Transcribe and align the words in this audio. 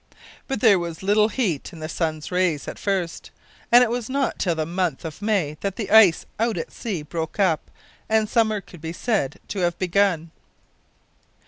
But 0.47 0.61
there 0.61 0.79
was 0.79 1.03
little 1.03 1.27
heat 1.27 1.71
in 1.71 1.79
the 1.79 1.87
sun's 1.87 2.31
rays 2.31 2.67
at 2.67 2.79
first, 2.79 3.29
and 3.71 3.83
it 3.83 3.91
was 3.91 4.09
not 4.09 4.39
till 4.39 4.55
the 4.55 4.65
month 4.65 5.05
of 5.05 5.21
May 5.21 5.57
that 5.61 5.75
the 5.75 5.91
ice 5.91 6.25
out 6.39 6.57
at 6.57 6.71
sea 6.71 7.03
broke 7.03 7.39
up 7.39 7.69
and 8.09 8.27
summer 8.27 8.61
could 8.61 8.81
be 8.81 8.93
said 8.93 9.39
to 9.49 9.59
have 9.59 9.77
begun. 9.77 10.31